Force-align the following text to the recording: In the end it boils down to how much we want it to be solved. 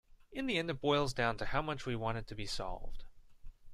In 0.31 0.47
the 0.47 0.57
end 0.57 0.67
it 0.71 0.81
boils 0.81 1.13
down 1.13 1.37
to 1.37 1.45
how 1.45 1.61
much 1.61 1.85
we 1.85 1.95
want 1.95 2.17
it 2.17 2.25
to 2.25 2.33
be 2.33 2.47
solved. 2.47 3.03